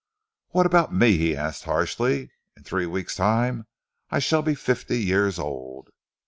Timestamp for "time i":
3.15-4.17